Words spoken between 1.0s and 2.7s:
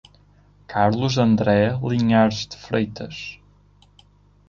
André Linhares de